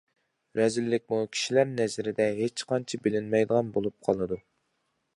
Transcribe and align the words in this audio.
رەزىللىكمۇ 0.59 1.19
كىشىلەر 1.35 1.69
نەزىرىدە 1.73 2.29
ھېچقانچە 2.41 3.03
بىلىنمەيدىغان 3.07 3.73
بولۇپ 3.77 4.01
قالىدۇ. 4.09 4.43